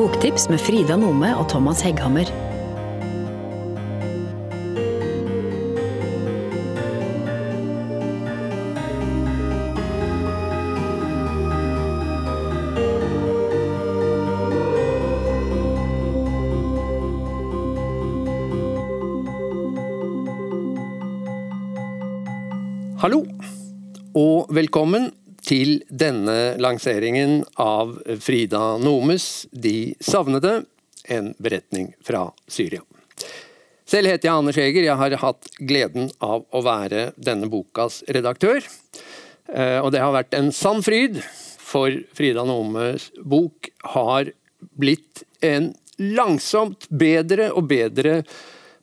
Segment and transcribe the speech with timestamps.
[0.00, 2.24] Boktips med Frida Nome og Thomas Hegghammer.
[23.04, 23.20] Hallo,
[24.16, 25.10] og velkommen
[25.50, 30.60] til denne lanseringen av Frida Nomes De savnede,
[31.10, 32.84] en beretning fra Syria.
[33.90, 38.62] Selv heter jeg Anders Eger, jeg har hatt gleden av å være denne bokas redaktør.
[39.50, 41.18] Eh, og det har vært en sann fryd,
[41.70, 44.30] for Frida Nomes bok har
[44.78, 48.20] blitt en langsomt bedre og bedre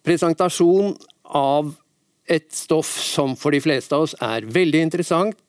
[0.07, 0.93] presentasjon
[1.35, 1.71] av
[2.27, 5.39] et stoff som for de fleste av oss er veldig interessant,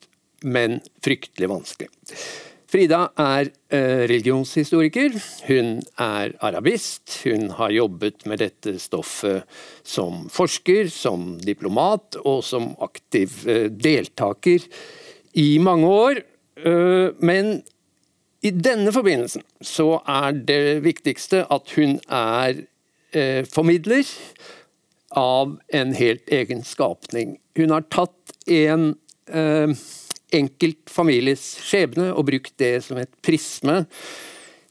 [0.43, 1.89] men fryktelig vanskelig.
[2.69, 5.15] Frida er eh, religionshistoriker,
[5.47, 9.47] hun er arabist, hun har jobbet med dette stoffet
[9.81, 14.67] som forsker, som diplomat og som aktiv eh, deltaker
[15.41, 16.21] i mange år.
[16.61, 17.55] Eh, men
[18.45, 22.67] i denne forbindelsen så er det viktigste at hun er
[23.49, 24.05] formidler
[25.17, 27.39] av en helt egen skapning.
[27.57, 28.91] Hun har tatt en
[30.35, 33.83] enkelt families skjebne og brukt det som et prisme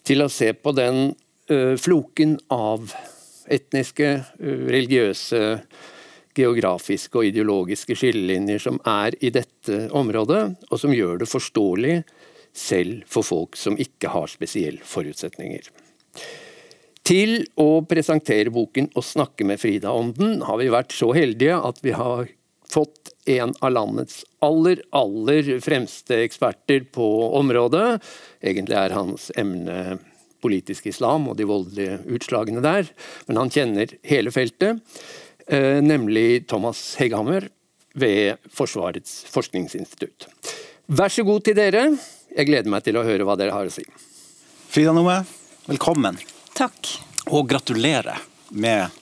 [0.07, 1.11] til å se på den
[1.81, 2.93] floken av
[3.49, 5.41] etniske, religiøse,
[6.39, 11.95] geografiske og ideologiske skillelinjer som er i dette området, og som gjør det forståelig
[12.59, 15.69] selv for folk som ikke har spesielle forutsetninger.
[17.09, 21.57] Til å presentere boken og snakke med Frida om den, har vi vært så heldige
[21.57, 22.29] at vi har
[22.69, 27.99] fått en av landets aller, aller fremste eksperter på området.
[28.41, 29.99] Egentlig er hans emne
[30.43, 32.89] politisk islam og de voldelige utslagene der,
[33.27, 34.83] men han kjenner hele feltet.
[35.49, 37.49] Eh, nemlig Thomas Hegghammer
[37.99, 40.29] ved Forsvarets forskningsinstitutt.
[40.87, 41.89] Vær så god til dere.
[42.33, 43.85] Jeg gleder meg til å høre hva dere har å si.
[44.69, 45.21] Frida Nome,
[45.69, 46.21] velkommen.
[46.57, 46.95] Takk.
[47.33, 48.93] Og gratulerer med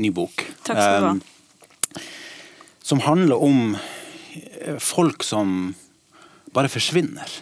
[0.00, 0.44] ny bok.
[0.64, 1.16] Takk skal du ha.
[2.86, 5.74] Som handler om eh, folk som
[6.54, 7.32] bare forsvinner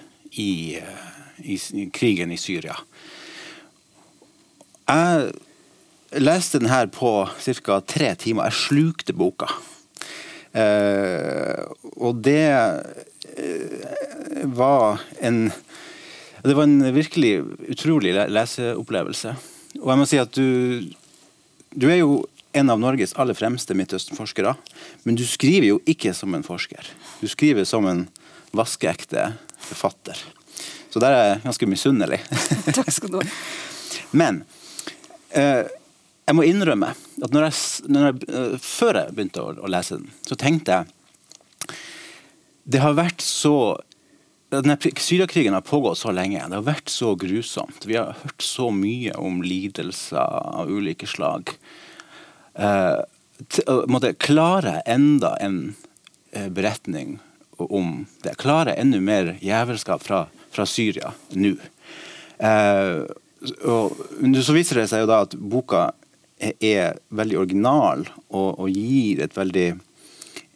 [0.40, 2.78] i, eh, i, i krigen i Syria.
[4.88, 5.34] Jeg
[6.24, 7.80] leste den her på ca.
[7.84, 8.48] tre timer.
[8.48, 9.50] Jeg slukte boka.
[10.56, 11.60] Eh,
[12.00, 12.48] og det
[13.36, 15.50] eh, var en
[16.44, 17.38] det var en virkelig
[17.72, 19.36] utrolig leseopplevelse.
[19.80, 20.84] Og jeg må si at du,
[21.72, 22.18] du er jo
[22.54, 24.54] en av Norges aller fremste Midtøsten-forskere,
[25.02, 26.86] men du skriver jo ikke som en forsker.
[27.20, 28.04] Du skriver som en
[28.54, 30.20] vaskeekte forfatter.
[30.94, 32.20] Så der er jeg ganske misunnelig.
[32.76, 33.24] Takk skal du ha.
[34.14, 34.44] Men
[35.34, 35.66] eh,
[36.24, 37.56] jeg må innrømme at når jeg,
[37.90, 41.74] når jeg, uh, før jeg begynte å, å, lese den, så tenkte jeg
[42.64, 43.56] Det har vært så
[44.54, 46.38] Syriakrigen har pågått så lenge.
[46.38, 47.88] Det har vært så grusomt.
[47.90, 51.50] Vi har hørt så mye om lidelser av ulike slag.
[52.54, 53.00] Eh,
[53.90, 55.74] måtte klare enda en
[56.32, 57.18] eh, beretning
[57.56, 58.36] om det.
[58.38, 61.56] Klare enda mer jævelskap fra, fra Syria nå.
[62.38, 63.02] Eh,
[63.44, 65.90] så viser det seg jo da at boka
[66.38, 69.68] er, er veldig original og, og gir et veldig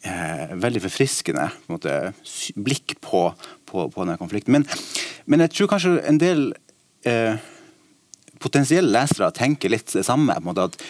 [0.03, 1.98] eh, veldig forfriskende på måte,
[2.56, 3.22] blikk på,
[3.69, 4.59] på, på, denne konflikten.
[4.59, 4.66] Men,
[5.26, 6.48] men, jeg tror kanskje en del
[7.09, 7.38] eh,
[8.42, 10.34] potensielle lesere tenker litt det samme.
[10.34, 10.86] på en måte at eh,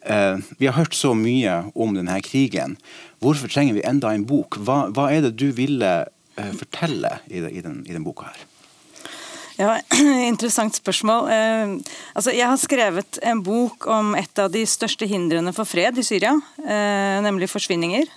[0.00, 2.78] Vi har hørt så mye om denne krigen.
[3.20, 4.56] Hvorfor trenger vi enda en bok?
[4.64, 5.90] Hva, hva er det du ville
[6.40, 8.46] eh, fortelle i, i, den, i den boka her?
[9.60, 9.74] Ja,
[10.32, 11.28] Interessant spørsmål.
[11.28, 11.74] Eh,
[12.14, 16.06] altså, jeg har skrevet en bok om et av de største hindrene for fred i
[16.06, 16.32] Syria,
[16.64, 18.08] eh, nemlig forsvinninger.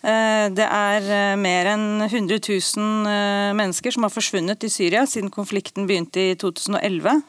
[0.00, 5.04] Eh, det er eh, mer enn 100 000 eh, mennesker som har forsvunnet i Syria
[5.04, 7.20] siden konflikten begynte i 2011.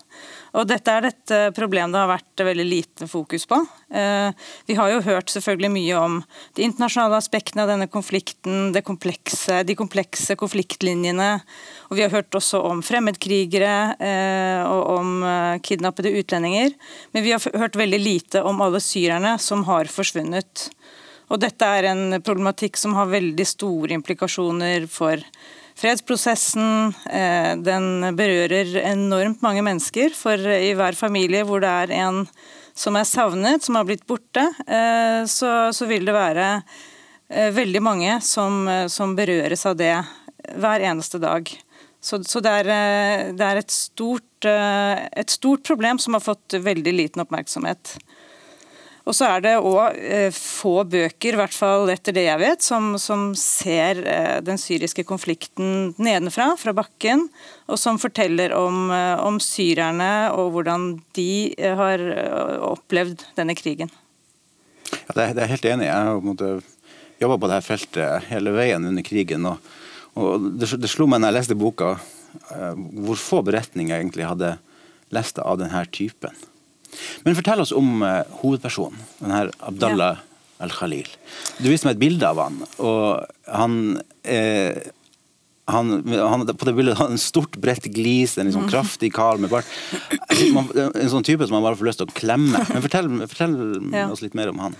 [0.51, 3.55] Og dette er et problem det har vært veldig lite fokus på.
[4.67, 6.17] Vi har jo hørt selvfølgelig mye om
[6.57, 11.29] de internasjonale aspektene av denne konflikten, komplekse, de komplekse konfliktlinjene.
[11.87, 13.77] Og vi har hørt også om fremmedkrigere
[14.67, 15.23] og om
[15.63, 16.75] kidnappede utlendinger.
[17.15, 20.67] Men vi har hørt veldig lite om alle syrerne som har forsvunnet.
[21.31, 25.23] Og dette er en problematikk som har veldig store implikasjoner for
[25.81, 26.93] fredsprosessen.
[27.09, 30.13] Eh, den berører enormt mange mennesker.
[30.17, 32.25] For i hver familie hvor det er en
[32.77, 36.47] som er savnet, som har blitt borte, eh, så, vil det være
[37.29, 39.95] eh, veldig mange som, som berøres av det
[40.55, 41.51] hver eneste dag.
[42.01, 46.93] Så, så det, er, det er et, stort, et stort problem som har fått veldig
[46.95, 47.93] liten oppmerksomhet.
[49.01, 52.61] Og så er det òg eh, få bøker, i hvert fall etter det jeg vet,
[52.61, 57.25] som, som ser eh, den syriske konflikten nedenfra, fra bakken,
[57.65, 62.03] og som forteller om, eh, om syrerne og hvordan de har
[62.67, 63.89] opplevd denne krigen.
[64.91, 65.89] Ja, det, er, det er helt enig.
[65.89, 66.63] Jeg har
[67.21, 69.49] jobba på dette feltet hele veien under krigen.
[69.49, 69.73] og,
[70.13, 71.95] og det, det, slo meg når jeg leste boka,
[72.51, 74.55] hvor få beretninger jeg egentlig hadde
[75.11, 76.50] lest av denne typen.
[77.25, 80.47] Men fortell oss om uh, hovedpersonen, denne Abdallah ja.
[80.67, 81.09] al-Khalil.
[81.59, 83.77] Du viste meg et bilde av han, og han
[84.23, 84.91] eh,
[85.71, 89.51] han, han, på det bildet har en stort, bredt glis, en liksom kraftig kar med
[89.51, 89.67] bart.
[90.31, 92.61] En sånn type som man bare får lyst til å klemme.
[92.71, 93.55] Men Fortell, fortell
[93.93, 94.07] ja.
[94.11, 94.75] oss litt mer om han.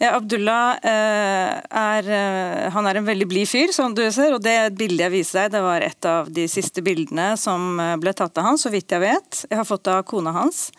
[0.00, 1.52] Ja, Abdullah eh,
[1.82, 4.38] er, eh, han er en veldig blid fyr, som du ser.
[4.38, 8.14] og Det bildet jeg viser deg, det var et av de siste bildene som ble
[8.16, 9.44] tatt av han, så vidt jeg vet.
[9.50, 10.70] Jeg har fått det av kona hans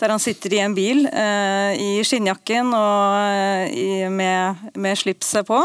[0.00, 5.46] der han sitter i en bil eh, i skinnjakken og eh, i, med, med slipset
[5.48, 5.60] på.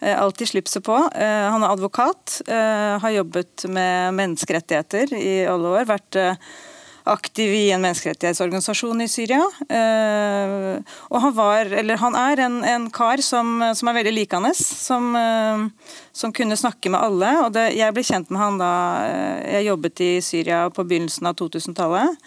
[0.00, 0.96] Eh, alltid slipset på.
[1.14, 5.84] Eh, han er advokat, eh, har jobbet med menneskerettigheter i alle år.
[5.86, 6.16] vært
[7.06, 9.38] aktiv i en menneskerettighetsorganisasjon i Syria.
[11.08, 15.14] og han, var, han er en, en kar som, som, er veldig likende, som,
[16.12, 17.30] som, kunne snakke med alle.
[17.44, 18.72] og det, Jeg ble kjent med han da
[19.46, 22.18] jeg jobbet i Syria på begynnelsen av 2000-tallet.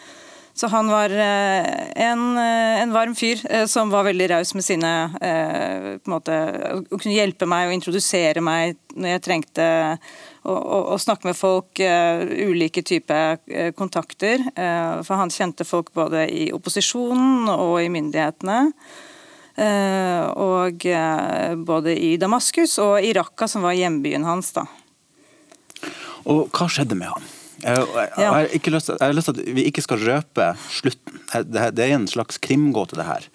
[0.60, 4.66] Så han var eh, en, eh, en varm fyr eh, som var veldig raus med
[4.66, 6.36] sine på en måte,
[6.84, 9.68] Å kunne hjelpe meg og introdusere meg når jeg trengte
[10.44, 13.40] å, å, å snakke med folk, ulike typer
[13.78, 14.44] kontakter.
[14.56, 18.60] For han kjente folk både i opposisjonen og i myndighetene.
[20.36, 20.88] Og
[21.70, 23.14] både i Damaskus og i
[23.48, 24.52] som var hjembyen hans.
[24.58, 24.66] da.
[26.26, 27.36] Og hva skjedde med han?
[27.60, 30.50] Jeg, jeg, jeg, har ikke lyst jeg har lyst til at vi ikke skal røpe
[30.72, 31.22] slutten.
[31.50, 33.30] Det, det er en slags krimgåte, det her.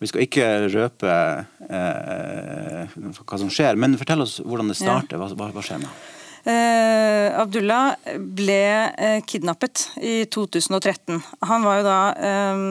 [0.00, 1.16] Vi skal ikke røpe
[1.68, 5.20] eh, hva som skjer, men fortell oss hvordan det starter.
[5.20, 5.90] Hva, hva skjer nå?
[6.48, 8.62] Eh, Abdullah ble
[8.96, 11.18] eh, kidnappet i 2013.
[11.50, 12.62] Han var jo da eh,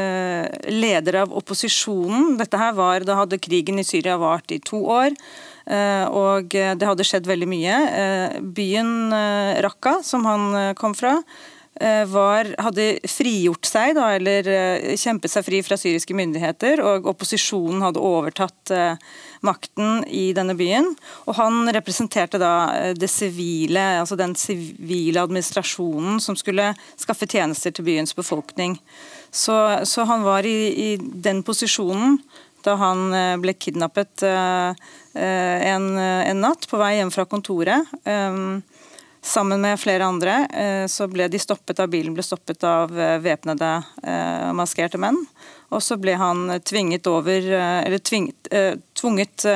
[0.00, 2.38] eh, leder av opposisjonen.
[2.40, 5.12] Dette her var, Da hadde krigen i Syria vart i to år.
[5.64, 7.80] Eh, og det hadde skjedd veldig mye.
[7.88, 11.18] Eh, byen eh, Raqqa, som han kom fra,
[12.06, 14.46] var, hadde frigjort seg, da, eller
[14.94, 18.70] kjempet seg fri fra syriske myndigheter, og opposisjonen hadde overtatt
[19.42, 20.86] makten i denne byen.
[21.26, 22.52] Og han representerte da
[22.94, 28.78] det sivile, altså den sivile administrasjonen som skulle skaffe tjenester til byens befolkning.
[29.34, 32.20] Så, så han var i, i den posisjonen
[32.64, 33.08] da han
[33.42, 34.24] ble kidnappet
[35.14, 37.86] Eh, en, en, natt på vei hjem fra kontoret.
[38.04, 38.38] Eh,
[39.24, 42.90] sammen med flere andre eh, så ble de stoppet av bilen ble stoppet av
[43.24, 43.70] væpnede,
[44.58, 45.20] maskerte menn.
[45.72, 48.50] Og så ble han tvinget over Eller tvinget,
[48.94, 49.46] tvunget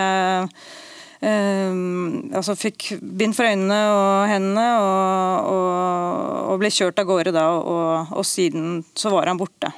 [1.18, 7.44] altså fikk bind for øynene og hendene og, og, og ble kjørt av gårde da,
[7.58, 9.70] og, og siden så var han borte.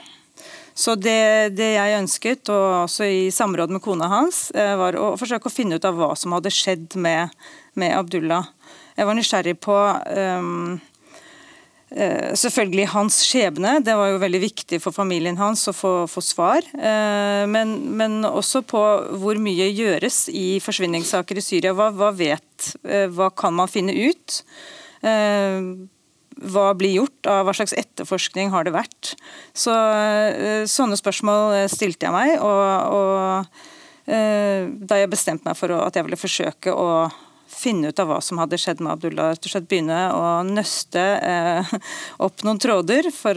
[0.75, 5.13] Så det, det, jeg ønsket, og også i samråd med kona hans, eh, var å
[5.21, 7.35] forsøke å finne ut av hva som hadde skjedd med,
[7.79, 8.49] med Abdullah.
[8.97, 10.79] Jeg var nysgjerrig på um,
[11.91, 16.67] selvfølgelig hans skjebne, det var jo veldig viktig for familien hans å få, få svar.
[17.51, 18.83] Men, men, også på
[19.19, 21.73] hvor mye gjøres i forsvinningssaker i Syria.
[21.75, 22.69] Hva, hva, vet,
[23.11, 24.43] hva kan man finne ut?
[26.41, 29.15] Hva blir gjort, av hva slags etterforskning har det vært.
[29.53, 32.63] Så, eh, sånne spørsmål eh, stilte jeg meg, og,
[32.97, 37.11] og eh, da jeg bestemte meg for at jeg ville forsøke å
[37.51, 39.35] finne ut av hva som hadde skjedd med Abdullah.
[39.35, 41.03] rett og slett Begynne å nøste
[42.25, 43.37] opp noen tråder for,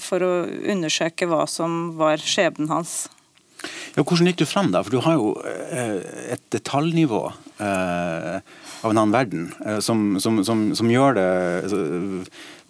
[0.00, 0.32] for, å
[0.72, 3.04] undersøke hva som var skjebnen hans.
[3.94, 4.80] Ja, hvordan gikk du frem da?
[4.82, 7.26] For du har jo et detaljnivå
[8.80, 11.26] av en annen verden, eh, som, som, som, som gjør det
[11.64, 11.80] altså,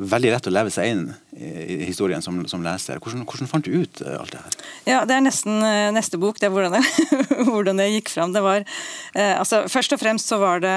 [0.00, 1.04] veldig lett å leve seg inn
[1.36, 2.98] i historien som, som leser.
[3.02, 4.58] Hvordan, hvordan, fant du ut eh, alt det her?
[4.88, 6.40] Ja, Det er nesten eh, neste bok.
[6.40, 8.34] Det er hvordan jeg, hvordan jeg gikk fram.
[8.34, 8.66] Det var,
[9.14, 10.76] eh, altså, først og fremst så var det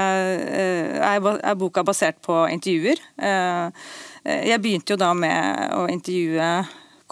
[0.54, 3.02] eh, er boka basert på intervjuer.
[3.18, 3.92] Eh,
[4.24, 6.50] jeg begynte jo da med å intervjue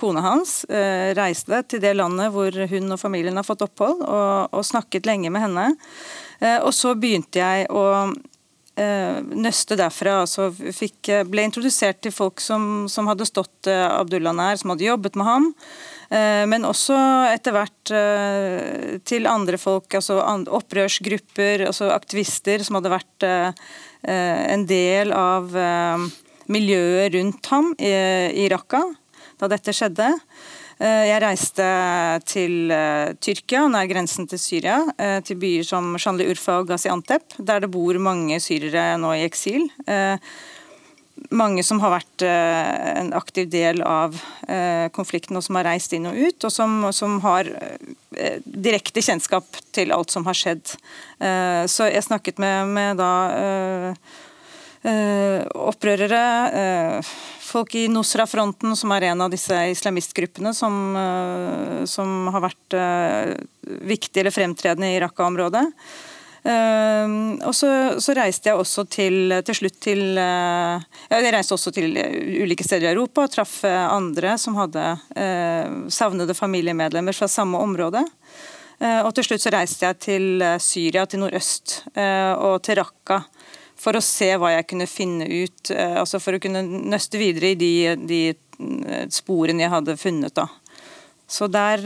[0.01, 0.63] kona hans.
[0.65, 5.09] Eh, reiste til det landet hvor hun og familien har fått opphold, og, og snakket
[5.09, 5.71] lenge med henne.
[6.41, 10.21] Eh, og så begynte jeg å eh, nøste derfra.
[10.24, 14.89] altså fikk, Ble introdusert til folk som, som hadde stått eh, Abdullah nær, som hadde
[14.89, 15.50] jobbet med ham.
[16.12, 16.95] Men også
[17.31, 17.91] etter hvert
[19.07, 20.17] til andre folk, altså
[20.57, 23.25] opprørsgrupper, altså aktivister som hadde vært
[24.03, 25.55] en del av
[26.51, 27.93] miljøet rundt ham i,
[28.43, 28.81] i Raqqa
[29.39, 30.10] da dette skjedde.
[30.81, 31.65] Jeg reiste
[32.25, 32.71] til
[33.21, 34.79] Tyrkia, nær grensen til Syria,
[35.21, 39.67] til byer som Shanli Urfa og Gaziantep, der det bor mange syrere nå i eksil
[41.29, 44.15] mange som har vært eh, en aktiv del av
[44.47, 49.03] eh, konflikten og som har reist inn og ut, og som, som har eh, direkte
[49.03, 50.75] kjennskap til alt som har skjedd.
[51.69, 53.11] Så jeg snakket med, med da
[55.53, 56.21] opprørere,
[57.51, 60.79] folk i Nusra-fronten, som er en av disse islamistgruppene som,
[61.89, 62.77] som har vært
[63.86, 65.65] viktige eller fremtredende i Raqqa-området.
[66.41, 67.67] Uh, og så,
[68.01, 70.81] så, reiste jeg også til, til slutt til uh,
[71.12, 75.86] Jeg reiste også til ulike steder i Europa og traff eh, andre som hadde uh,
[75.93, 78.01] savnede familiemedlemmer fra samme område.
[78.81, 81.84] og til slutt så reiste jeg til Syria, til nordøst
[82.41, 83.20] og til Raqqa
[83.81, 87.57] for å se hva jeg kunne finne ut, altså for å kunne nøste videre i
[87.57, 88.21] de, de
[89.09, 90.35] sporene jeg hadde funnet.
[90.38, 90.45] da.
[91.31, 91.81] Så der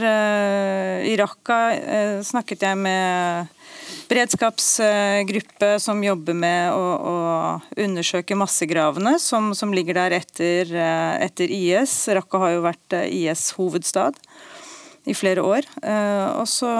[1.06, 1.58] i Raqqa
[2.26, 3.54] snakket jeg med
[4.10, 7.16] beredskapsgruppe som jobber med å, å
[7.82, 11.94] undersøke massegravene som, som, ligger der etter, eh, etter IS.
[12.14, 14.18] Raqqa har jo vært eh, IS' hovedstad
[15.06, 15.66] i flere år.
[15.82, 16.70] Eh, Også,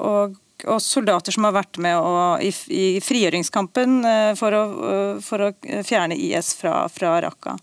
[0.00, 4.00] og, og, soldater som har vært med å, i, i, frigjøringskampen
[4.38, 4.62] for å,
[5.24, 5.50] for å,
[5.86, 7.56] fjerne IS fra, fra Raqqa.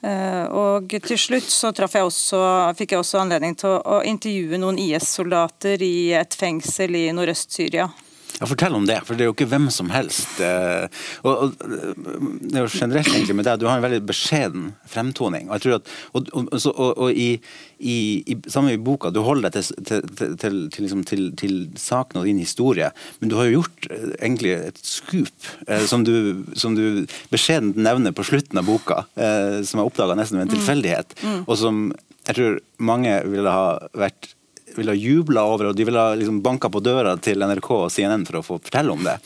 [0.00, 2.40] Eh, og til slutt så jeg også,
[2.78, 7.90] fikk jeg også anledning til å, å intervjue noen IS-soldater i et fengsel i Nordøst-Syria.
[8.40, 10.38] Ja, Fortell om det, for det er jo ikke hvem som helst.
[10.40, 10.86] Eh,
[11.28, 15.50] og, og det er jo generelt egentlig med deg, Du har en veldig beskjeden fremtoning.
[15.50, 16.30] Og jeg tror at, og,
[16.72, 17.28] og, og i,
[17.76, 20.00] i, i, samme i boka, du holder deg til,
[20.40, 22.88] til, til, liksom, til, saken og din historie,
[23.20, 27.76] men du har jo gjort eh, egentlig et skup eh, som, du, som du beskjedent
[27.76, 30.56] nevner på slutten av boka, eh, som jeg oppdaga nesten ved en mm.
[30.56, 31.18] tilfeldighet.
[31.20, 31.40] Mm.
[31.44, 31.90] og som
[32.28, 34.34] jeg tror mange ville ha vært
[34.76, 38.40] ville jubla over, og de ville liksom banka på døra til NRK og CNN for
[38.40, 39.16] å få fortelle om det.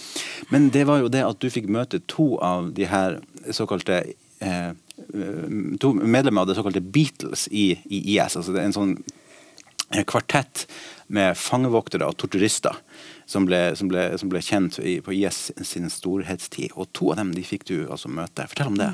[0.53, 3.21] Men det var jo det at du fikk møte to av de her
[3.55, 4.03] såkalte
[4.45, 4.73] eh,
[5.81, 8.37] to medlemmer av det såkalte Beatles i, i IS.
[8.37, 8.97] altså det er En sånn
[10.09, 10.65] kvartett
[11.13, 12.79] med fangevoktere og torturister
[13.27, 16.75] som ble, som ble, som ble kjent i, på IS sin storhetstid.
[16.75, 18.47] Og to av dem de fikk du altså møte.
[18.51, 18.91] Fortell om det.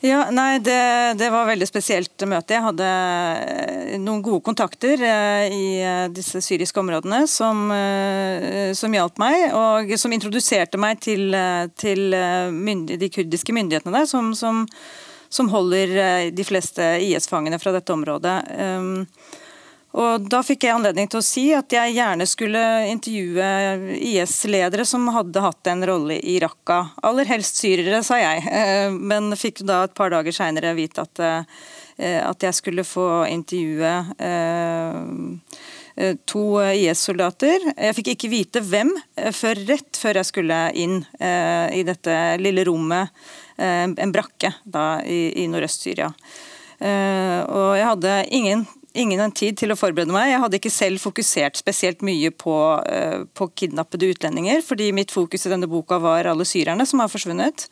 [0.00, 0.80] Ja, nei, det,
[1.20, 2.54] det var veldig spesielt møte.
[2.56, 7.68] Jeg hadde eh, noen gode kontakter eh, i eh, disse syriske områdene som,
[8.76, 11.36] som hjalp meg, og som introduserte meg til,
[11.76, 14.64] til de kurdiske myndighetene der, som, som,
[15.28, 18.38] som holder de fleste IS-fangene fra dette området.
[19.98, 22.60] Og Da fikk jeg anledning til å si at jeg gjerne skulle
[22.92, 26.78] intervjue IS-ledere som hadde hatt en rolle i Raqqa.
[27.06, 31.20] Aller helst syrere, sa jeg, eh, men fikk da et par dager seinere vite at,
[31.20, 33.92] eh, at, jeg skulle få intervjue
[34.30, 37.74] eh, to IS-soldater.
[37.74, 38.94] Jeg fikk ikke vite hvem
[39.34, 43.10] før rett før jeg skulle inn i dette lille rommet,
[43.58, 46.08] en brakke da, i, i Nordøst-Syria.
[46.80, 48.64] Og jeg hadde ingen
[48.98, 50.32] ingen tid til å forberede meg.
[50.32, 55.46] Jeg hadde ikke selv fokusert spesielt mye på, uh, på kidnappede utlendinger, fordi mitt fokus
[55.46, 57.68] i denne boka var alle syrerne som har forsvunnet.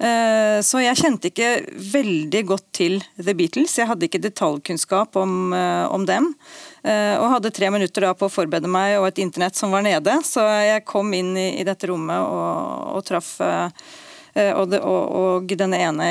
[0.00, 1.50] Uh, så jeg kjente ikke
[1.92, 3.76] veldig godt til The Beatles.
[3.78, 6.34] Jeg hadde ikke detaljkunnskap om, uh, om dem.
[6.80, 10.14] og hadde tre minutter da på å forberede meg og et internett som var nede.
[10.24, 15.82] Så jeg kom inn i, i dette rommet og, og traff og, og, og, denne
[15.84, 16.08] ene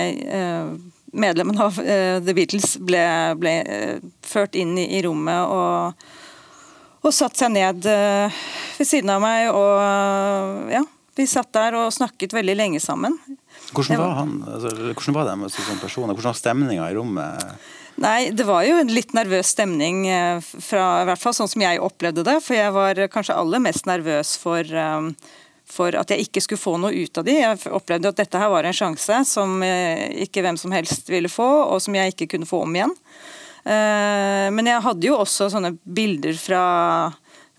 [1.14, 3.02] medlemmen av uh, The Beatles ble,
[3.40, 6.06] ble uh, ført inn i, i rommet og,
[7.04, 8.42] og satt seg ned uh,
[8.78, 9.50] ved siden av meg.
[9.54, 10.84] Og ja,
[11.18, 13.18] vi satt der og snakket veldig lenge sammen.
[13.74, 14.40] Hvordan var han?
[14.48, 16.16] Altså, hvordan var de som personer?
[16.16, 17.60] Hvordan var stemninga i rommet?
[18.00, 20.06] Nei, Det var jo en litt nervøs stemning,
[20.40, 22.38] fra, i hvert fall sånn som jeg opplevde det.
[22.46, 24.64] For jeg var kanskje aller mest nervøs for
[25.70, 27.36] for at jeg ikke skulle få noe ut av de.
[27.38, 31.32] Jeg opplevde at dette her var en sjanse som eh, ikke hvem som helst ville
[31.32, 32.96] få, og som jeg ikke kunne få om igjen.
[33.64, 36.64] Eh, men jeg hadde jo også sånne bilder fra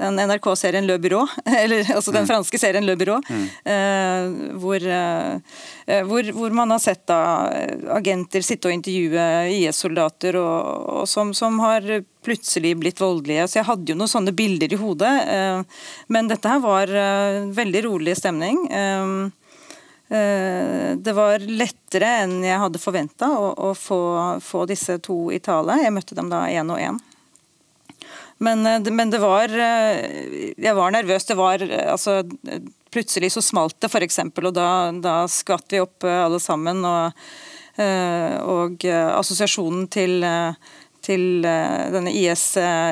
[0.00, 1.26] den NRK-serien Le Byrå,
[1.62, 2.28] eller altså den mm.
[2.30, 3.46] franske serien Le Byrå, mm.
[3.72, 7.20] eh, hvor, eh, hvor, hvor, man har sett da
[7.96, 9.26] agenter sitte og intervjue
[9.58, 10.38] IS-soldater
[11.08, 11.86] som, som, har
[12.24, 13.46] plutselig blitt voldelige.
[13.48, 15.12] Så jeg hadde jo noen sånne bilder i hodet.
[15.34, 16.94] Eh, men dette her var
[17.56, 18.64] veldig rolig stemning.
[20.10, 24.00] Det var lettere enn jeg hadde forventa å, å få,
[24.42, 25.78] få, disse to i tale.
[25.84, 26.98] Jeg møtte dem da én og én.
[28.40, 31.28] Men, eh, men, det var eh, Jeg var nervøs.
[31.28, 32.22] Det var altså
[32.90, 34.68] plutselig så smalt det, f.eks., og da,
[34.98, 36.84] da skvatt vi opp alle sammen.
[36.84, 37.24] og,
[38.50, 40.24] og assosiasjonen til
[41.00, 42.42] til denne IS,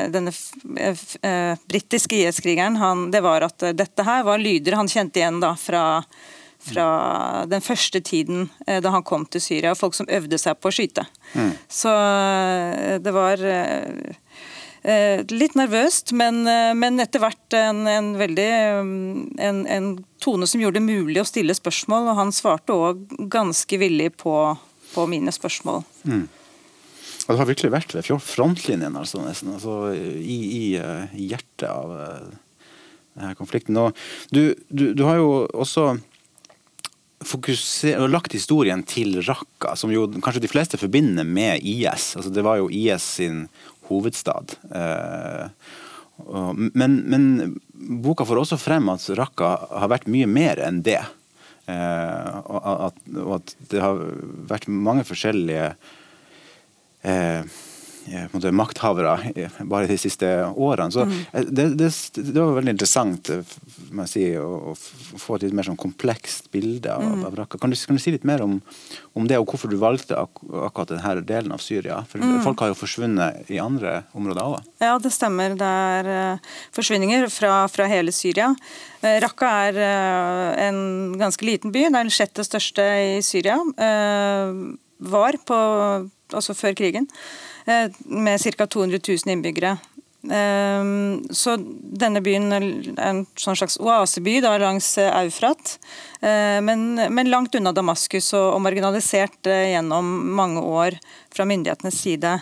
[0.08, 0.32] denne
[1.68, 2.78] britiske IS-krigeren,
[3.12, 5.82] det var at dette her var lyder han kjente igjen da fra
[6.58, 9.74] fra den første tiden eh, da han kom til Syria.
[9.78, 11.04] Folk som øvde seg på å skyte.
[11.34, 11.52] Mm.
[11.70, 14.16] Så eh, det var eh,
[14.82, 16.42] litt nervøst, men,
[16.78, 18.48] men etter hvert en, en veldig
[19.42, 19.88] en, en,
[20.22, 22.10] tone som gjorde det mulig å stille spørsmål.
[22.12, 24.34] Og han svarte òg ganske villig på,
[24.94, 25.82] på mine spørsmål.
[26.08, 26.26] Mm.
[27.28, 31.90] Og det har virkelig vært ved frontlinjen, altså, nesten, altså, i, i, i, hjertet av
[33.18, 33.76] denne konflikten.
[34.32, 35.90] Du, du, du har jo også
[37.18, 42.14] og lagt historien til Raqqa, som jo kanskje de fleste forbinder med IS.
[42.16, 43.48] Altså, det var jo IS sin
[43.88, 44.56] hovedstad.
[44.74, 45.46] Eh,
[46.74, 47.24] men, men,
[48.02, 49.52] boka får også frem at Raqqa
[49.82, 51.00] har vært mye mer enn det.
[51.68, 54.02] Eh, og, at, og, at, det har
[54.50, 55.70] vært mange forskjellige
[57.06, 57.58] eh,
[58.32, 59.16] måte, makthavere
[59.68, 60.92] bare de siste årene.
[60.92, 61.16] Så mm.
[61.32, 63.56] Eh, det, det, det, var veldig interessant eh,
[64.10, 64.74] si, å, å,
[65.18, 67.24] få et litt mer sånn komplekst bilde av, mm.
[67.28, 67.60] av Raqqa.
[67.60, 68.58] Kan, kan, du si litt mer om,
[69.14, 72.00] om, det, og hvorfor du valgte ak akkurat denne delen av Syria?
[72.08, 72.40] For mm.
[72.46, 74.68] Folk har jo forsvunnet i andre områder òg?
[74.82, 75.56] Ja, det stemmer.
[75.58, 78.50] Det er uh, forsvinninger fra, fra, hele Syria.
[79.02, 80.80] Uh, Raqqa er uh, en
[81.20, 81.88] ganske liten by.
[81.88, 82.86] Det er den sjette største
[83.16, 83.58] i Syria.
[84.98, 85.58] var på,
[86.34, 87.06] altså før krigen.
[87.68, 88.66] Eh, med ca.
[88.66, 89.76] 200 000 innbyggere.
[90.30, 91.56] Ehm, så
[92.00, 92.64] denne byen er
[93.04, 95.76] en sånn slags oaseby da, langs eh, Eufrat,
[96.20, 100.98] eh, men, men, langt unna Damaskus og, og marginalisert gjennom mange år
[101.34, 102.34] fra myndighetenes side.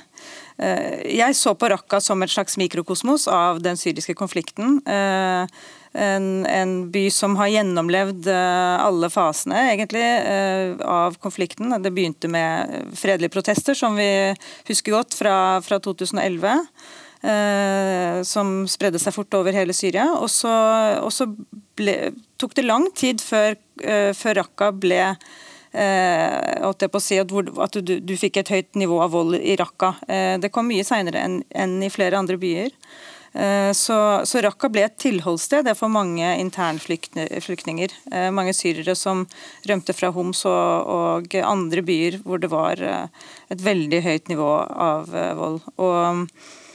[0.57, 4.79] Jeg så på Raqqa som et slags mikrokosmos av den syriske konflikten
[5.97, 11.73] en, en, by som har gjennomlevd eh, alle fasene egentlig eh, av konflikten.
[11.83, 14.11] Det begynte med fredelige protester, som vi
[14.69, 16.67] husker godt fra, fra 2011.
[17.27, 20.11] Eh, som spredde seg fort over hele Syria.
[20.21, 21.27] Og så
[21.79, 21.97] ble,
[22.39, 25.45] tok det lang tid før, eh, før Raqqa ble eh,
[27.03, 29.95] si at, hvor, at du, du, fikk et høyt nivå av vold i Raqqa.
[30.09, 32.73] Eh, det kom mye seinere enn, enn i flere andre byer.
[33.37, 37.97] Eh, så, så Raqqa ble et tilholdssted for mange internflyktninger.
[38.13, 39.27] Eh, mange syrere som
[39.69, 44.53] rømte fra Homs og, og, andre byer hvor det var eh, et veldig høyt nivå
[44.65, 45.61] av vold.
[45.77, 46.66] Og Eh,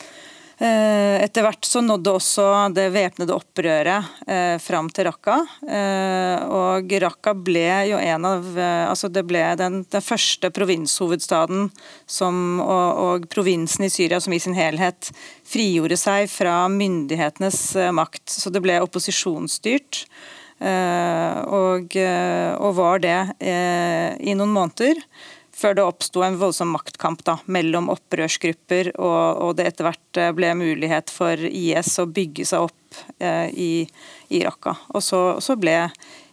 [0.62, 2.44] etter hvert så nådde også
[2.76, 5.38] det væpnede opprøret eh, fram til Raqqa.
[5.66, 11.72] Eh, og Raqqa ble jo en av eh, altså Det ble den, den første provinshovedstaden
[12.06, 15.10] som, og, og, provinsen i Syria som i sin helhet
[15.48, 18.28] frigjorde seg fra myndighetenes eh, makt.
[18.30, 20.06] Så det ble opposisjonsstyrt.
[20.62, 25.00] Eh, og, og, var det i noen måneder
[25.56, 30.32] før det oppsto en voldsom maktkamp da, mellom opprørsgrupper, og, og, det etter hvert eh,
[30.36, 34.76] ble mulighet for IS å bygge seg opp eh, i, Raqqa.
[34.96, 35.76] Og så, så, ble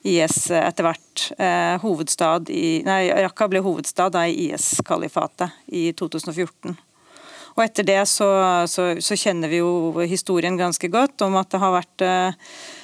[0.06, 6.76] IS etter hvert eh, hovedstad i Nei, Raqqa ble hovedstad da, i IS-kalifatet i 2014.
[7.58, 8.28] Og etter det så,
[8.70, 12.36] så, så, kjenner vi jo historien ganske godt om at det har vært eh, Eh,
[12.36, 12.77] eh,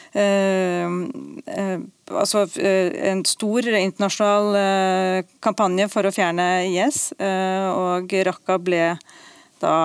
[2.14, 8.94] altså eh, en stor internasjonal kampanje for å fjerne IS, og Raqqa ble
[9.62, 9.76] da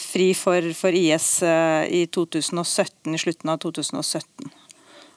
[0.00, 4.50] fri for, for IS i 2017, i slutten av 2017.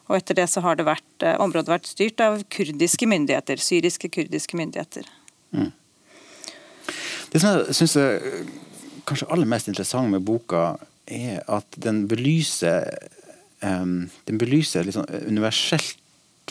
[0.04, 4.56] Og etter det så har det vært, området vært styrt av kurdiske myndigheter, syriske kurdiske
[4.60, 5.08] myndigheter.
[5.56, 5.72] Mm.
[7.32, 8.20] Det som jeg syns er
[9.08, 12.88] kanskje aller mest interessant med boka, er at den belyser
[13.64, 13.98] um,
[14.28, 16.00] den belyser et sånn universelt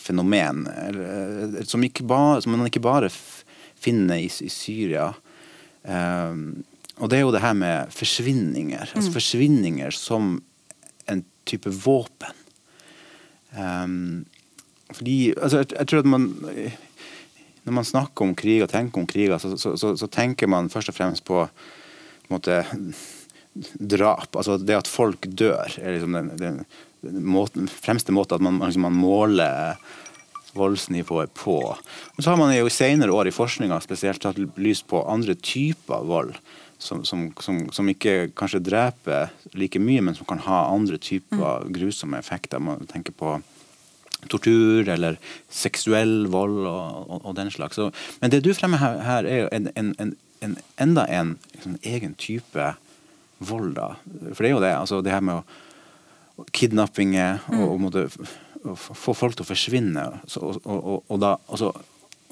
[0.01, 3.11] fenomen eller, eh, som, bare, som, man ikke bare
[3.79, 5.11] finner i, i Syria.
[5.83, 6.63] Um,
[7.01, 8.93] og det er jo det her med forsvinninger.
[8.93, 9.15] Altså mm.
[9.15, 10.37] forsvinninger som
[11.11, 12.39] en type våpen.
[13.57, 14.23] Um,
[14.93, 16.23] fordi altså, jeg, jeg, tror at man
[17.63, 20.69] Når man snakker om krig og tenker om kriger, så, så, så, så, tenker man
[20.69, 22.57] først og fremst på, på en måte,
[23.79, 24.35] drap.
[24.35, 26.57] Altså det at folk dør, er liksom den, den
[27.11, 29.77] måten, fremste måte at man, liksom, man måler
[30.53, 31.77] voldsnivået på.
[32.15, 35.35] Men så har man jo i senere år i forskninga spesielt tatt lys på andre
[35.35, 36.37] typer vold.
[36.83, 41.63] Som, som, som, som, ikke kanskje dreper like mye, men som kan ha andre typer
[41.63, 41.69] mm.
[41.77, 42.59] grusomme effekter.
[42.59, 43.37] Man tenker på
[44.31, 45.15] tortur eller
[45.51, 47.79] seksuell vold og, og, og den slags.
[47.79, 47.89] Så,
[48.19, 51.77] men det du fremmer her, her er jo en, en, en, en, enda en liksom,
[51.87, 52.73] egen type
[53.39, 53.77] vold.
[53.79, 53.93] da.
[54.33, 54.75] For det er jo det.
[54.75, 55.61] altså det her med å
[56.53, 58.07] kidnappinger og, og måtte
[58.63, 61.71] få folk til å forsvinne, så, og, og, og, da også,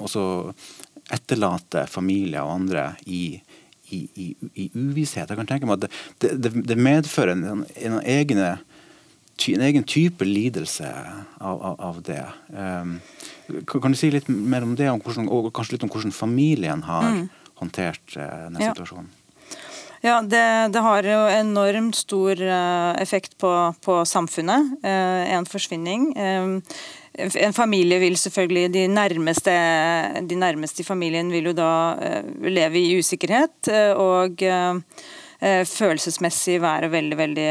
[0.02, 0.24] også
[1.12, 3.36] etterlate familier og andre i,
[3.92, 4.28] i, i,
[4.64, 5.30] i uvisshet.
[5.30, 5.90] Jeg kan tenke meg at
[6.24, 8.54] det, det, det medfører en, en, egne,
[9.52, 12.24] en, egen type lidelse av, av, av det.
[12.56, 12.98] Um,
[13.68, 16.86] kan, du si litt mer om det, om hvordan, og kanskje litt om hvordan familien
[16.88, 17.26] har mm.
[17.60, 18.72] håndtert uh, denne ja.
[18.72, 19.12] situasjonen?
[20.02, 20.42] Ja, det,
[20.74, 23.52] det, har jo enormt stor uh, effekt på,
[23.86, 24.74] på samfunnet.
[24.82, 26.12] Uh, en forsvinning.
[27.12, 29.54] En familie vil selvfølgelig De nærmeste,
[30.26, 31.72] de nærmeste i familien vil jo da
[32.40, 33.68] leve i usikkerhet.
[34.00, 34.40] og
[35.68, 37.48] følelsesmessig være veldig veldig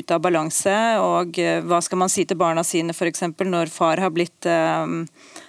[0.00, 0.74] ute av balanse.
[0.98, 3.22] Og hva skal man si til barna sine f.eks.
[3.38, 4.50] når far har blitt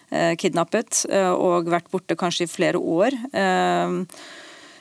[0.09, 3.13] Eh, kidnappet eh, og vært borte kanskje i flere år.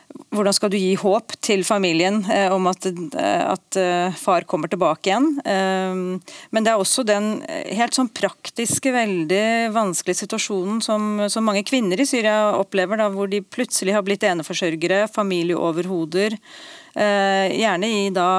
[0.08, 2.20] Eh, hvordan skal du gi håp til familien
[2.52, 3.78] om at, at,
[4.20, 5.26] far kommer tilbake igjen?
[5.44, 12.00] Men det er også den helt sånn praktiske, veldig vanskelige situasjonen som, som mange kvinner
[12.00, 16.36] i Syria opplever, da, hvor de plutselig har blitt eneforsørgere, familieoverhoder.
[16.98, 18.30] Gjerne i da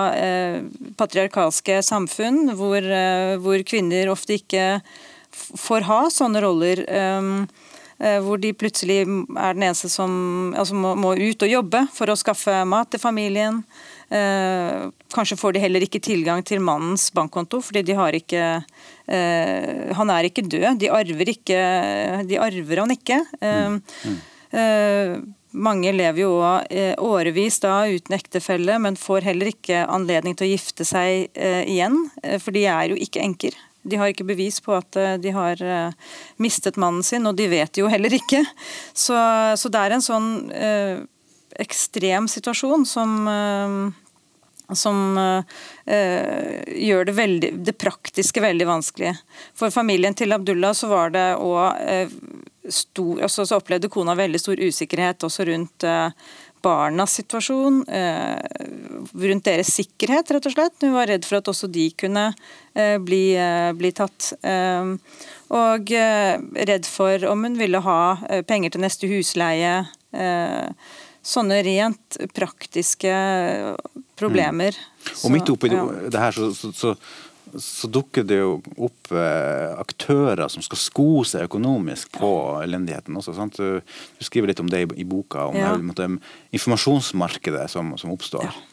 [1.00, 2.86] patriarkalske samfunn, hvor,
[3.42, 4.68] hvor kvinner ofte ikke
[5.32, 6.84] får ha sånne roller.
[6.88, 7.32] Eh,
[8.00, 12.16] hvor de plutselig er den eneste som altså må, må, ut og jobbe for å
[12.16, 13.58] skaffe mat til familien.
[14.10, 18.46] Eh, kanskje får de heller ikke tilgang til mannens bankkonto, fordi de har ikke
[19.12, 20.80] eh, Han er ikke død.
[20.80, 21.60] De arver, ikke,
[22.30, 23.20] de arver han ikke.
[23.44, 23.82] Mm.
[24.08, 24.18] Mm.
[24.50, 25.20] Eh,
[25.52, 26.34] mange lever jo
[26.70, 31.64] eh, årevis da uten ektefelle, men får heller ikke anledning til å gifte seg eh,
[31.70, 31.98] igjen,
[32.42, 33.58] for de er jo ikke enker.
[33.90, 36.10] De har ikke bevis på at eh, de har eh,
[36.42, 38.44] mistet mannen sin, og de vet jo heller ikke.
[38.94, 39.18] Så,
[39.60, 41.00] så det er en sånn eh,
[41.60, 49.16] ekstrem situasjon som, eh, som eh, gjør det, veldig, det, praktiske veldig vanskelig.
[49.58, 52.14] For familien til Abdullah så var det òg eh,
[52.70, 55.86] stor altså, Så opplevde kona veldig stor usikkerhet også rundt
[56.62, 58.40] barnas situasjon, eh,
[59.14, 60.76] rundt deres sikkerhet, rett og slett.
[60.82, 62.30] Hun var redd for at også de kunne
[62.76, 64.34] eh, bli, eh, bli tatt.
[65.50, 65.92] Og
[66.70, 68.02] redd for om hun ville ha
[68.46, 69.72] penger til neste husleie.
[71.26, 73.14] Sånne rent praktiske
[74.20, 74.78] problemer.
[74.78, 75.16] Mm.
[75.26, 75.88] Og midt oppi ja.
[76.06, 76.94] det her så, så, så
[77.58, 82.32] så dukker det jo opp eh, aktører som skal sko seg økonomisk på
[82.64, 83.36] elendigheten også.
[83.38, 83.60] Sant?
[83.60, 83.80] Du,
[84.24, 85.74] skriver litt om det i, boka, om ja.
[85.98, 86.10] det,
[86.56, 88.50] informasjonsmarkedet som, som oppstår.
[88.50, 88.66] Ja.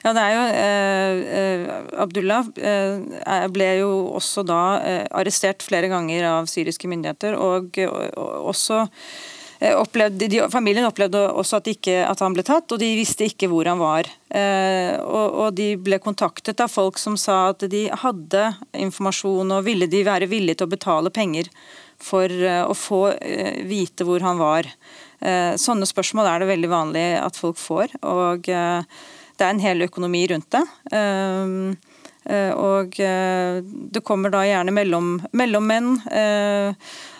[0.00, 5.90] Ja, det er jo eh, eh Abdullah eh, ble jo også da eh, arrestert flere
[5.92, 11.96] ganger av syriske myndigheter, og, og også Eh, opplevde, de, familien opplevde også at, ikke,
[12.06, 14.06] at, han ble tatt, og de visste ikke hvor han var.
[14.30, 18.44] Eh, og, og, De ble kontaktet av folk som sa at de hadde
[18.78, 21.50] informasjon og ville de være villige til å betale penger
[21.98, 24.70] for eh, å få eh, vite hvor han var.
[25.18, 27.98] Eh, sånne spørsmål er det veldig vanlig at folk får.
[28.06, 28.98] og eh,
[29.34, 30.64] Det er en hel økonomi rundt det.
[32.28, 35.94] Og Det kommer da gjerne mellom, mellommenn.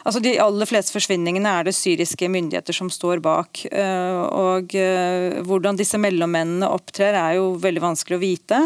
[0.09, 3.61] Altså De aller fleste forsvinningene er det syriske myndigheter som står bak.
[3.69, 8.63] Eh, og eh, Hvordan disse mellommennene opptrer er jo veldig vanskelig å vite.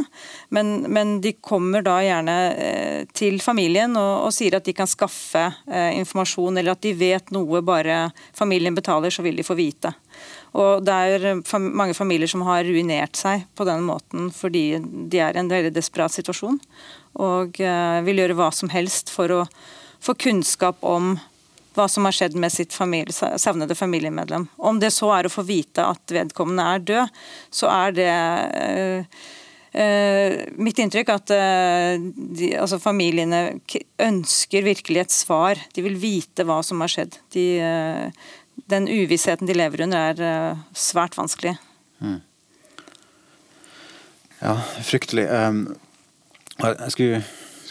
[0.54, 4.86] Men, men de kommer da gjerne eh, til familien og, og, sier at de kan
[4.86, 8.04] skaffe informasjon, eller at de vet noe bare
[8.38, 9.90] familien betaler, så vil de få vite.
[10.58, 15.36] Og Det er mange familier som har ruinert seg på den måten fordi de er
[15.36, 16.60] i en veldig desperat situasjon
[17.22, 17.58] og
[18.06, 19.40] vil gjøre hva som helst for å
[20.02, 21.14] få kunnskap om
[21.76, 24.48] hva som har skjedd med sitt familie, savnede familiemedlem.
[24.56, 27.22] Om det så er å få vite at vedkommende er død,
[27.54, 28.10] så er det
[29.72, 33.42] uh, mitt inntrykk at uh, de, altså familiene
[34.02, 35.62] ønsker virkelig et svar.
[35.72, 37.16] De vil vite hva som har skjedd.
[37.32, 37.46] De,
[38.54, 41.56] den uvissheten de lever under, er svært vanskelig.
[42.02, 42.20] Mm.
[44.42, 45.28] Ja, fryktelig.
[45.30, 45.64] Um,
[46.62, 47.22] jeg skulle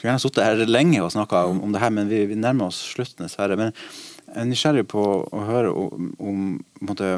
[0.02, 2.72] skulle gjerne sittet her lenge og snakka om, om, det her, men vi, vi, nærmer
[2.72, 3.58] oss slutten, dessverre.
[3.60, 6.39] Men jeg er nysgjerrig på å høre om, om
[6.82, 7.12] måte,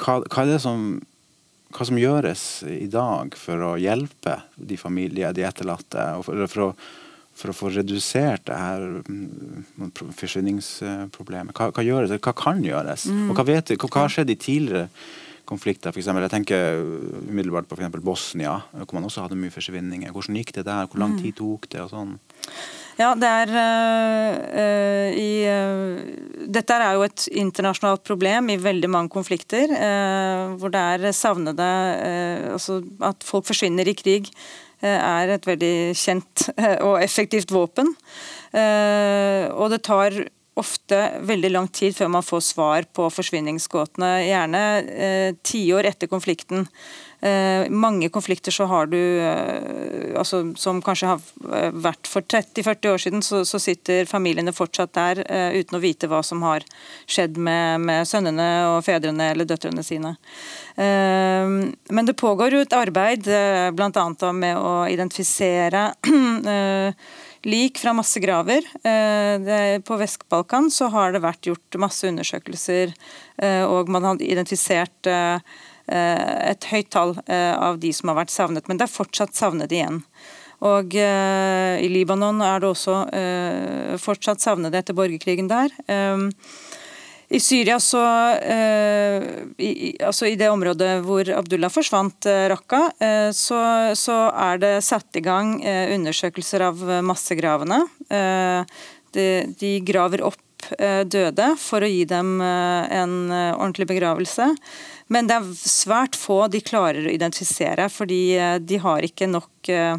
[0.00, 0.86] hva, hva, er det som
[1.70, 6.00] hva som gjøres i dag for å hjelpe de familier, de etterlatte,
[6.32, 6.72] eller for, å,
[7.40, 11.56] for å, få redusert det her mm, forsvinningsproblemet?
[11.56, 13.08] Hva, hva, gjøres, hva kan gjøres?
[13.10, 13.26] Mm.
[13.30, 14.86] Og hva, vet, hva, hva har skjedd i tidligere
[15.50, 15.90] konflikter.
[15.90, 16.78] For eksempel, jeg tenker
[17.26, 20.12] umiddelbart på for Bosnia, hvor man også hadde mye forsvinninger.
[20.14, 20.86] Hvordan gikk det der?
[20.86, 21.22] Hvor lang mm.
[21.24, 21.82] tid tok det?
[21.82, 22.14] og sånn?
[22.98, 26.00] Ja, det er uh, i, uh,
[26.50, 29.70] Dette er jo et internasjonalt problem i veldig mange konflikter.
[29.70, 31.68] Uh, hvor det er savnede
[32.54, 34.32] Altså at folk forsvinner i krig.
[34.80, 36.48] er et veldig kjent
[36.80, 37.90] og effektivt våpen.
[38.54, 40.14] Og det tar
[40.56, 44.08] ofte veldig lang tid før man får svar på forsvinningsgåtene.
[44.24, 44.62] Gjerne
[45.44, 46.64] tiår etter konflikten.
[47.22, 51.20] Eh, mange konflikter så har du eh, altså, Som kanskje har
[51.52, 55.20] eh, vært for 30-40 år siden, så, så, sitter familiene fortsatt der
[55.52, 56.64] uten å vite hva som har
[57.10, 60.14] skjedd med, med sønnene og fedrene eller døtrene sine.
[60.76, 63.26] Men det pågår jo et arbeid
[63.76, 64.04] bl.a.
[64.32, 65.82] med å identifisere
[67.52, 68.64] lik fra massegraver.
[69.86, 72.94] På Vest-Balkan så har det vært gjort masse undersøkelser,
[73.68, 75.10] og man har identifisert
[75.90, 79.72] et høyt tall eh, av de som har vært savnet, men det er fortsatt savnet
[79.74, 80.02] igjen.
[80.66, 82.98] Og eh, I Libanon er det også
[84.02, 85.72] fortsatt savnede etter borgerkrigen der.
[87.30, 88.00] I Syria, så,
[89.62, 89.70] i,
[90.02, 92.80] altså i det området hvor Abdullah forsvant, Raqqa,
[93.30, 93.60] så,
[93.94, 97.84] så, er det satt i gang undersøkelser av massegravene.
[99.14, 99.28] De,
[99.62, 100.66] de graver opp
[101.06, 104.50] døde for å gi dem en ordentlig begravelse.
[105.10, 109.70] Men det er svært få de klarer å identifisere, fordi eh, de har ikke nok
[109.74, 109.96] eh,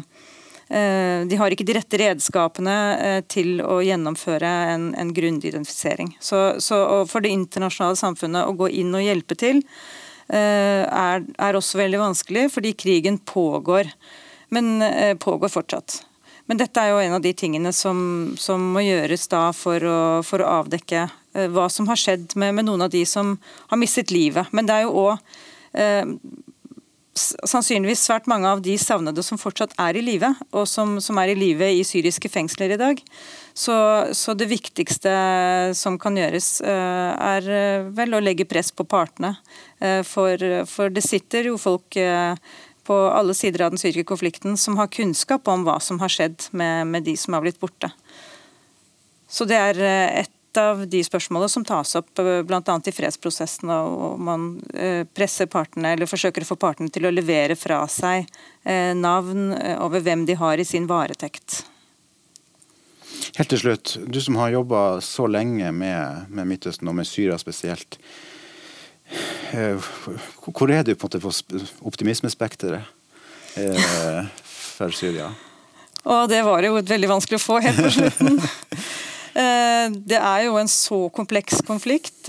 [0.72, 2.76] eh, de har ikke de rette redskapene
[3.32, 6.14] til å gjennomføre en, en grundig identifisering.
[6.20, 9.60] Så, så For det internasjonale samfunnet å gå inn og hjelpe til
[10.32, 13.90] er, er også veldig vanskelig, fordi krigen pågår.
[14.54, 14.78] Men
[15.20, 15.98] pågår fortsatt.
[16.48, 17.98] Men dette er jo en av de tingene som,
[18.40, 22.66] som må gjøres da for å, for å avdekke hva som har skjedd med, med,
[22.68, 23.36] noen av de som
[23.70, 24.50] har mistet livet.
[24.52, 25.36] Men det er jo òg
[25.72, 26.08] eh,
[27.12, 31.32] sannsynligvis svært mange av de savnede som fortsatt er i live, og som, som, er
[31.32, 33.00] i live i syriske fengsler i dag.
[33.52, 33.76] Så,
[34.16, 35.12] så det viktigste
[35.76, 39.36] som kan gjøres, eh, er eh, vel å legge press på partene.
[40.06, 40.38] For,
[40.70, 41.96] for det sitter jo folk
[42.86, 46.48] på alle sider av den syriske konflikten som har kunnskap om hva som har skjedd
[46.50, 47.90] med, med de som har blitt borte.
[49.32, 52.60] Så det er eh, et av de spørsmålene som tas opp eh, bl.a.
[52.62, 53.70] i fredsprosessen.
[53.72, 58.28] og Man eh, presser partene, eller forsøker å få partene til å levere fra seg
[58.62, 59.48] navn
[59.82, 61.64] over hvem de har i sin varetekt.
[63.34, 67.38] Helt til slutt, du som har jobba så lenge med, med Midtøsten og med Syria
[67.40, 67.98] spesielt.
[69.52, 69.76] Eh,
[70.46, 72.82] hvor er du på, en måte på optimismespekteret
[73.60, 74.28] eh,
[74.76, 75.30] for Syria?
[76.02, 78.40] Og det var jo veldig vanskelig å få helt på slutten.
[79.32, 82.28] Eh, det er jo en så kompleks konflikt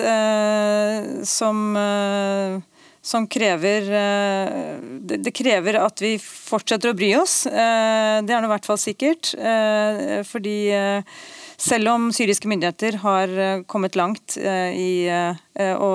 [1.27, 1.59] som,
[3.03, 3.87] som krever
[5.03, 7.43] Det krever at vi fortsetter å bry oss.
[7.45, 9.33] Det er nå i hvert fall sikkert.
[10.29, 10.57] Fordi
[11.63, 13.35] selv om syriske myndigheter har
[13.69, 15.91] kommet langt i å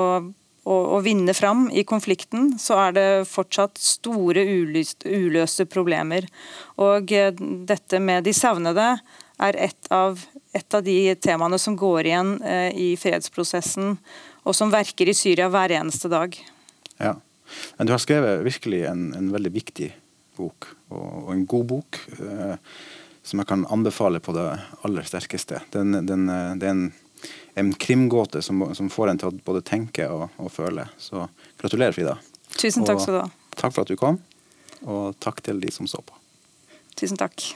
[0.69, 6.29] å, vinne fram i konflikten, så er det fortsatt store uløst, uløste problemer.
[6.81, 7.33] Og eh,
[7.69, 8.91] dette med de savnede
[9.39, 10.21] er et av,
[10.57, 13.97] et av de temaene som går igjen eh, i fredsprosessen,
[14.45, 16.37] og som verker i Syria hver eneste dag.
[16.99, 17.17] Ja,
[17.77, 19.91] Men du har skrevet virkelig en, en veldig viktig
[20.37, 22.01] bok, og, og en god bok.
[22.19, 22.57] Eh,
[23.29, 24.47] som jeg kan anbefale på det
[24.87, 25.61] aller sterkeste.
[25.75, 26.89] Den, den, eh, det er en
[27.59, 30.87] en krimgåte som, som, får en til å både tenke og, og føle.
[30.99, 31.27] Så
[31.59, 32.15] gratulerer, Frida.
[32.55, 33.29] Tusen takk skal du ha.
[33.59, 34.21] Takk for at du kom,
[34.87, 36.15] og takk til de som så på.
[36.99, 37.51] Tusen takk.